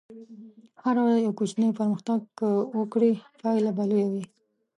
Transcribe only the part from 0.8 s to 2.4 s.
هره ورځ یو کوچنی پرمختګ